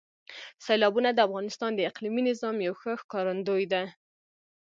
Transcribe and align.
سیلابونه 0.65 1.09
د 1.13 1.19
افغانستان 1.27 1.71
د 1.75 1.79
اقلیمي 1.89 2.21
نظام 2.29 2.55
یو 2.67 2.73
ښه 2.81 2.91
ښکارندوی 3.01 3.63
ده. 3.73 3.83